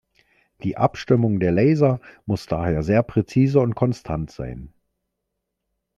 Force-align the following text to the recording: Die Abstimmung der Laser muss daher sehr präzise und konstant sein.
Die 0.63 0.77
Abstimmung 0.77 1.39
der 1.39 1.51
Laser 1.51 1.99
muss 2.25 2.47
daher 2.47 2.81
sehr 2.81 3.03
präzise 3.03 3.59
und 3.59 3.75
konstant 3.75 4.31
sein. 4.31 4.73